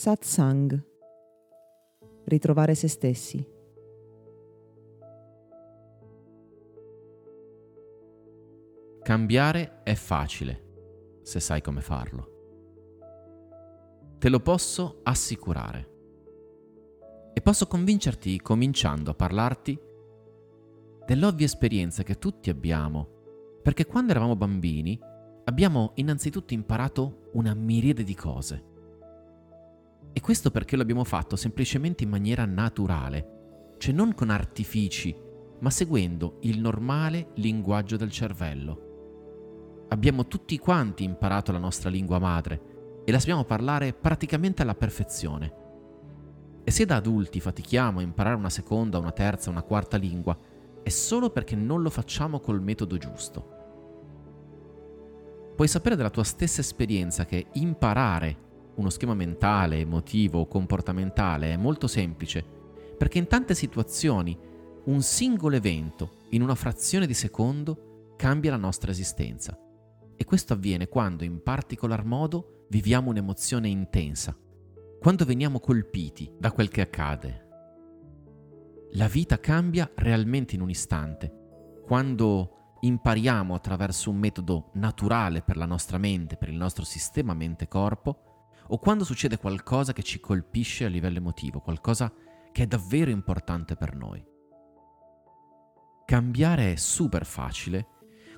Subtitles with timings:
[0.00, 0.82] Satsang.
[2.24, 3.46] Ritrovare se stessi.
[9.02, 12.30] Cambiare è facile, se sai come farlo.
[14.16, 15.90] Te lo posso assicurare.
[17.34, 19.78] E posso convincerti cominciando a parlarti
[21.04, 24.98] dell'ovvia esperienza che tutti abbiamo, perché quando eravamo bambini
[25.44, 28.69] abbiamo innanzitutto imparato una miriade di cose.
[30.12, 35.14] E questo perché lo abbiamo fatto semplicemente in maniera naturale, cioè non con artifici,
[35.60, 38.88] ma seguendo il normale linguaggio del cervello.
[39.88, 45.54] Abbiamo tutti quanti imparato la nostra lingua madre e la sappiamo parlare praticamente alla perfezione.
[46.62, 50.36] E se da adulti fatichiamo a imparare una seconda, una terza, una quarta lingua,
[50.82, 53.58] è solo perché non lo facciamo col metodo giusto.
[55.56, 61.56] Puoi sapere dalla tua stessa esperienza che imparare uno schema mentale, emotivo o comportamentale è
[61.56, 62.44] molto semplice,
[62.96, 64.38] perché in tante situazioni
[64.84, 69.58] un singolo evento, in una frazione di secondo, cambia la nostra esistenza.
[70.16, 74.36] E questo avviene quando in particolar modo viviamo un'emozione intensa,
[75.00, 77.48] quando veniamo colpiti da quel che accade,
[78.94, 81.80] la vita cambia realmente in un istante.
[81.86, 88.29] Quando impariamo attraverso un metodo naturale per la nostra mente, per il nostro sistema mente-corpo,
[88.72, 92.12] o quando succede qualcosa che ci colpisce a livello emotivo, qualcosa
[92.52, 94.24] che è davvero importante per noi.
[96.04, 97.86] Cambiare è super facile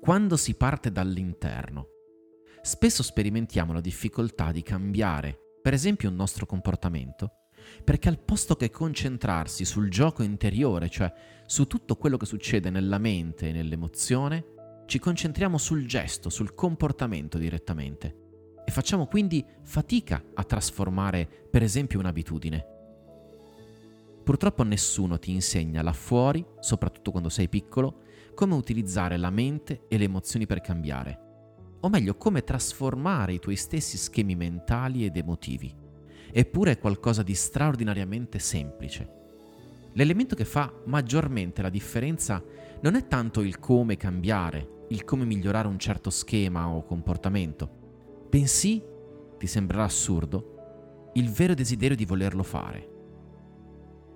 [0.00, 1.88] quando si parte dall'interno.
[2.60, 7.30] Spesso sperimentiamo la difficoltà di cambiare, per esempio, un nostro comportamento,
[7.84, 11.12] perché al posto che concentrarsi sul gioco interiore, cioè
[11.46, 14.54] su tutto quello che succede nella mente e nell'emozione,
[14.86, 18.25] ci concentriamo sul gesto, sul comportamento direttamente
[18.66, 22.66] e facciamo quindi fatica a trasformare, per esempio, un'abitudine.
[24.22, 28.02] Purtroppo nessuno ti insegna là fuori, soprattutto quando sei piccolo,
[28.34, 33.56] come utilizzare la mente e le emozioni per cambiare, o meglio come trasformare i tuoi
[33.56, 35.84] stessi schemi mentali ed emotivi
[36.38, 39.24] eppure è qualcosa di straordinariamente semplice.
[39.94, 42.42] L'elemento che fa maggiormente la differenza
[42.82, 47.85] non è tanto il come cambiare, il come migliorare un certo schema o comportamento,
[48.28, 48.82] bensì,
[49.38, 52.94] ti sembrerà assurdo, il vero desiderio di volerlo fare.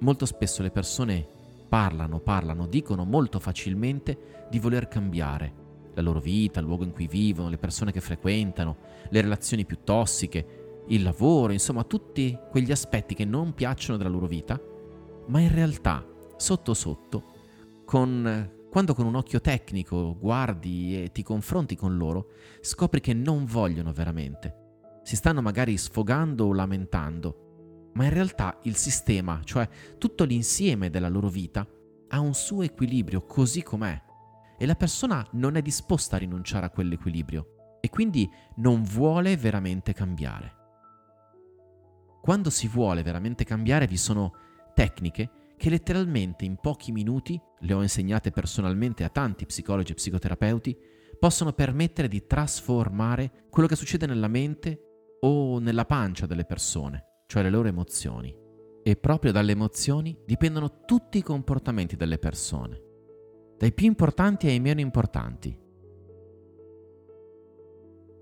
[0.00, 1.26] Molto spesso le persone
[1.68, 5.60] parlano, parlano, dicono molto facilmente di voler cambiare
[5.94, 8.76] la loro vita, il luogo in cui vivono, le persone che frequentano,
[9.08, 14.26] le relazioni più tossiche, il lavoro, insomma tutti quegli aspetti che non piacciono della loro
[14.26, 14.60] vita,
[15.26, 16.04] ma in realtà,
[16.36, 17.24] sotto sotto,
[17.84, 22.30] con, quando con un occhio tecnico guardi e ti confronti con loro,
[22.62, 24.78] scopri che non vogliono veramente.
[25.02, 29.68] Si stanno magari sfogando o lamentando, ma in realtà il sistema, cioè
[29.98, 31.68] tutto l'insieme della loro vita,
[32.08, 34.02] ha un suo equilibrio così com'è
[34.56, 39.92] e la persona non è disposta a rinunciare a quell'equilibrio e quindi non vuole veramente
[39.92, 40.56] cambiare.
[42.22, 44.32] Quando si vuole veramente cambiare vi sono
[44.74, 50.76] tecniche che letteralmente in pochi minuti, le ho insegnate personalmente a tanti psicologi e psicoterapeuti,
[51.20, 57.44] possono permettere di trasformare quello che succede nella mente o nella pancia delle persone, cioè
[57.44, 58.36] le loro emozioni.
[58.82, 62.82] E proprio dalle emozioni dipendono tutti i comportamenti delle persone,
[63.56, 65.56] dai più importanti ai meno importanti.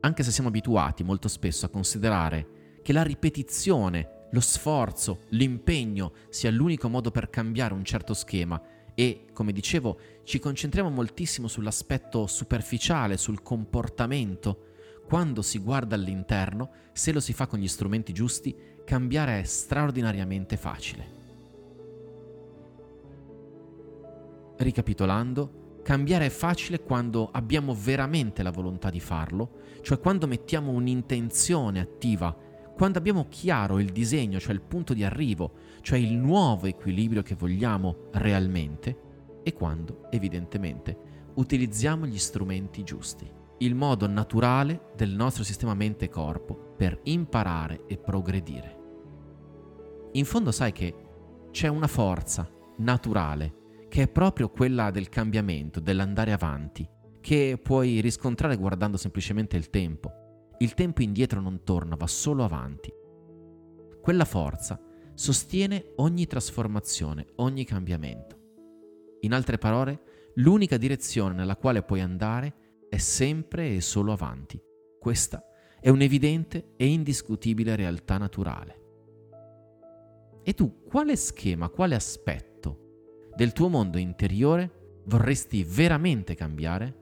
[0.00, 6.50] Anche se siamo abituati molto spesso a considerare che la ripetizione, lo sforzo, l'impegno sia
[6.50, 8.60] l'unico modo per cambiare un certo schema
[8.94, 14.68] e, come dicevo, ci concentriamo moltissimo sull'aspetto superficiale, sul comportamento.
[15.06, 18.54] Quando si guarda all'interno, se lo si fa con gli strumenti giusti,
[18.84, 21.20] cambiare è straordinariamente facile.
[24.56, 31.80] Ricapitolando, cambiare è facile quando abbiamo veramente la volontà di farlo, cioè quando mettiamo un'intenzione
[31.80, 32.34] attiva
[32.74, 35.52] quando abbiamo chiaro il disegno, cioè il punto di arrivo,
[35.82, 39.10] cioè il nuovo equilibrio che vogliamo realmente,
[39.42, 40.96] e quando, evidentemente,
[41.34, 48.78] utilizziamo gli strumenti giusti, il modo naturale del nostro sistema mente-corpo per imparare e progredire.
[50.12, 50.94] In fondo sai che
[51.50, 56.88] c'è una forza naturale che è proprio quella del cambiamento, dell'andare avanti,
[57.20, 60.21] che puoi riscontrare guardando semplicemente il tempo
[60.62, 62.92] il tempo indietro non torna, va solo avanti.
[64.00, 64.80] Quella forza
[65.14, 68.38] sostiene ogni trasformazione, ogni cambiamento.
[69.20, 72.54] In altre parole, l'unica direzione nella quale puoi andare
[72.88, 74.60] è sempre e solo avanti.
[75.00, 75.44] Questa
[75.80, 78.80] è un'evidente e indiscutibile realtà naturale.
[80.44, 87.01] E tu quale schema, quale aspetto del tuo mondo interiore vorresti veramente cambiare?